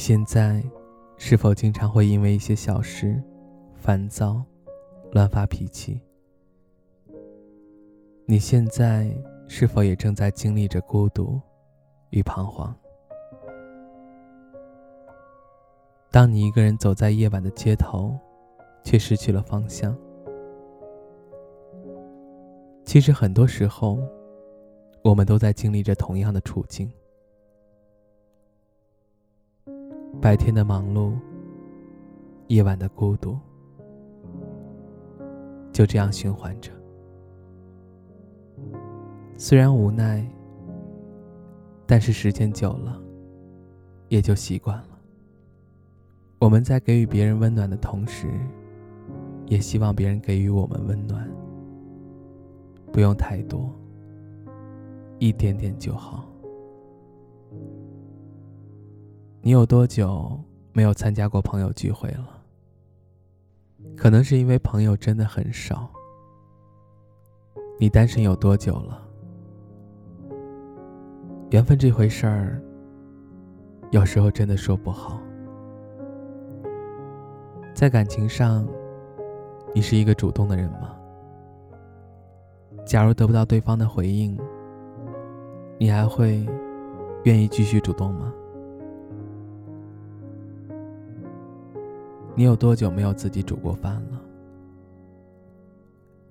[0.00, 0.64] 现在
[1.18, 3.22] 是否经常会因为一些小事
[3.74, 4.42] 烦躁、
[5.12, 6.00] 乱发脾气？
[8.24, 9.14] 你现在
[9.46, 11.38] 是否也正在经历着孤独
[12.08, 12.74] 与彷徨？
[16.10, 18.18] 当你一个人走在夜晚的街头，
[18.82, 19.94] 却失去了方向。
[22.86, 23.98] 其实很多时候，
[25.04, 26.90] 我们都在经历着同样的处境。
[30.20, 31.14] 白天的忙碌，
[32.48, 33.38] 夜晚的孤独，
[35.72, 36.70] 就这样循环着。
[39.38, 40.22] 虽然无奈，
[41.86, 43.00] 但是时间久了，
[44.08, 45.00] 也就习惯了。
[46.38, 48.28] 我们在给予别人温暖的同时，
[49.46, 51.26] 也希望别人给予我们温暖。
[52.92, 53.72] 不用太多，
[55.18, 56.29] 一点点就好。
[59.42, 60.38] 你有多久
[60.74, 62.42] 没有参加过朋友聚会了？
[63.96, 65.88] 可能是因为朋友真的很少。
[67.78, 69.02] 你单身有多久了？
[71.48, 72.62] 缘分这回事儿，
[73.90, 75.18] 有时候真的说不好。
[77.74, 78.68] 在感情上，
[79.74, 80.94] 你是一个主动的人吗？
[82.84, 84.38] 假如得不到对方的回应，
[85.78, 86.46] 你还会
[87.24, 88.30] 愿意继续主动吗？
[92.36, 94.20] 你有多久没有自己煮过饭了？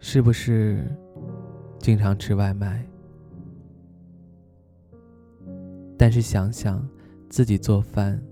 [0.00, 0.86] 是不是
[1.78, 2.86] 经常吃外卖？
[5.98, 6.88] 但是想想
[7.28, 8.22] 自己做饭，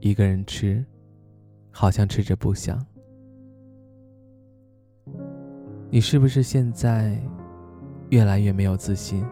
[0.00, 0.84] 一个人吃，
[1.70, 2.78] 好像吃着不香。
[5.90, 7.18] 你是不是现在
[8.10, 9.24] 越来越没有自信？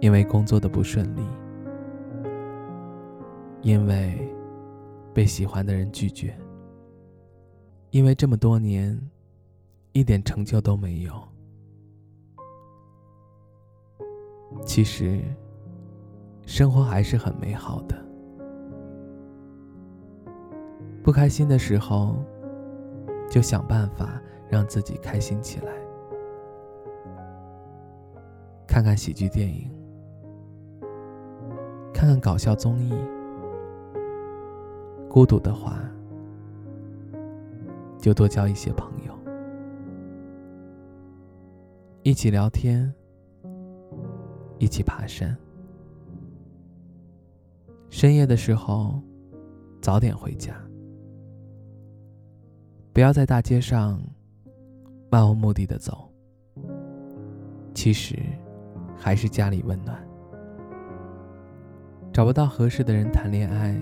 [0.00, 1.22] 因为工作的不顺利，
[3.62, 4.30] 因为……
[5.18, 6.32] 被喜欢的人拒绝，
[7.90, 8.96] 因为这么多年，
[9.90, 11.12] 一点成就都没有。
[14.64, 15.20] 其实，
[16.46, 18.00] 生活还是很美好的。
[21.02, 22.14] 不开心的时候，
[23.28, 25.72] 就想办法让自己开心起来，
[28.68, 29.68] 看看喜剧电影，
[31.92, 32.94] 看看搞笑综艺。
[35.08, 35.80] 孤独的话，
[37.98, 39.12] 就多交一些朋友，
[42.02, 42.92] 一起聊天，
[44.58, 45.36] 一起爬山。
[47.88, 49.00] 深夜的时候，
[49.80, 50.54] 早点回家，
[52.92, 54.00] 不要在大街上
[55.10, 56.08] 漫无目的的走。
[57.74, 58.16] 其实，
[58.94, 59.98] 还是家里温暖。
[62.12, 63.80] 找不到合适的人谈恋爱。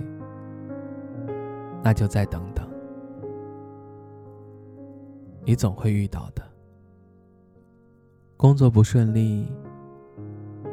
[1.87, 2.69] 那就再等等，
[5.45, 6.43] 你总会遇到的。
[8.37, 9.47] 工作不顺利，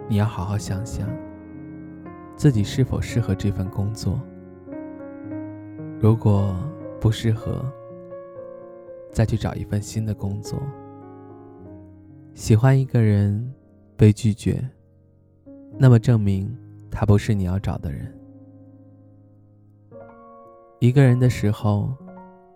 [0.09, 1.07] 你要好好想想，
[2.35, 4.19] 自己是否适合这份工作。
[5.99, 6.55] 如果
[6.99, 7.63] 不适合，
[9.11, 10.59] 再去找一份新的工作。
[12.33, 13.53] 喜欢一个人
[13.95, 14.67] 被拒绝，
[15.77, 16.51] 那么证明
[16.89, 18.11] 他不是你要找的人。
[20.83, 21.95] 一个人的时候，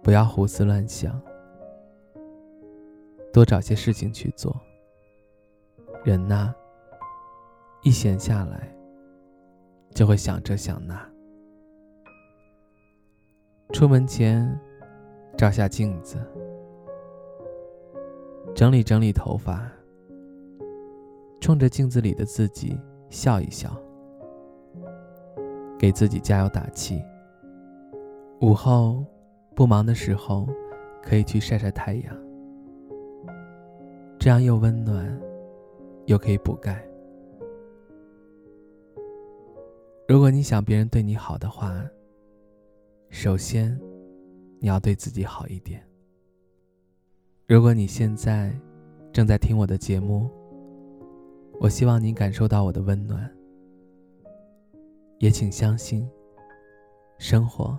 [0.04, 1.18] 不要胡思乱想，
[3.32, 4.54] 多找些事情去做。
[6.04, 6.54] 人呐，
[7.84, 8.70] 一闲下来，
[9.92, 11.10] 就会想这想那。
[13.72, 14.60] 出门前，
[15.38, 16.18] 照下镜子，
[18.54, 19.72] 整理整理头发，
[21.40, 22.78] 冲着镜子里的自己
[23.10, 23.74] 笑一笑，
[25.80, 27.02] 给自己加油打气。
[28.40, 29.04] 午后
[29.56, 30.48] 不忙的时候
[31.02, 32.16] 可以去晒晒太阳
[34.20, 35.20] 这样又温暖
[36.06, 36.86] 又可以补钙。
[40.08, 41.84] 如果你想别人对你好的话
[43.10, 43.78] 首先
[44.60, 45.84] 你要对自己好一点。
[47.48, 48.54] 如果你现在
[49.12, 50.30] 正在听我的节目
[51.60, 53.38] 我希望你感受到我的温暖。
[55.20, 56.08] 也请相信
[57.18, 57.78] 生活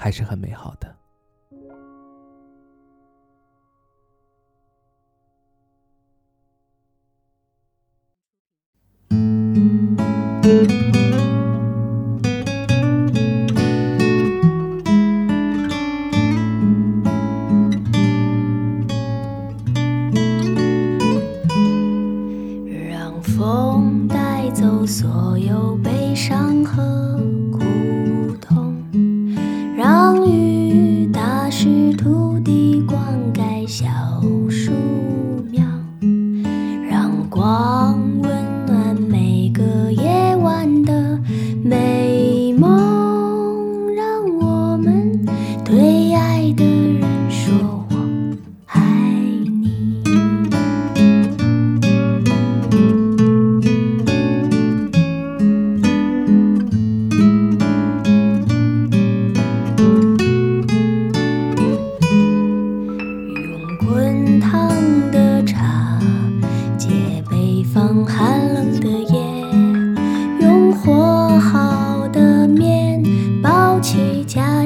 [0.00, 0.94] 还是很美好的。
[22.88, 27.47] 让风带走所有悲伤和。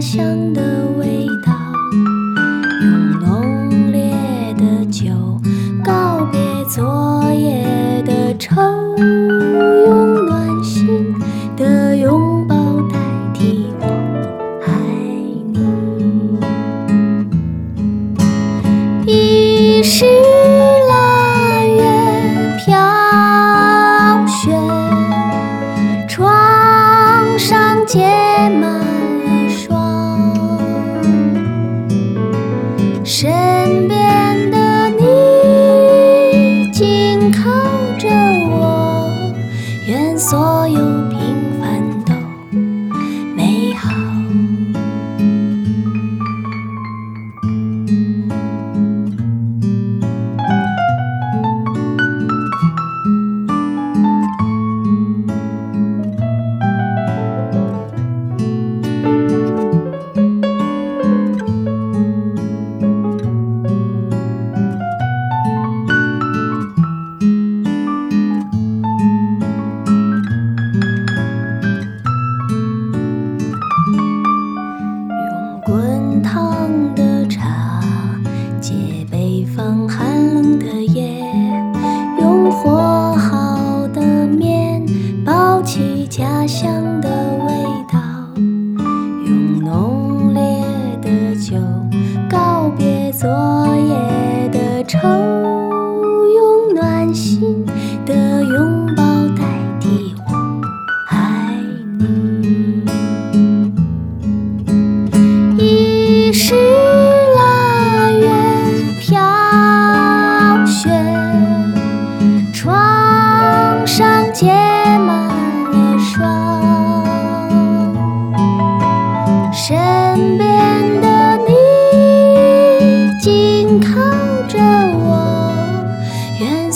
[0.02, 0.60] 乡的
[0.98, 1.21] 味道。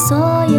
[0.08, 0.16] 所
[0.46, 0.55] 有